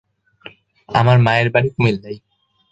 আমার 0.89 1.17
মায়ের 1.19 1.47
বাড়ি 1.53 1.69
কুমিল্লায়। 1.75 2.19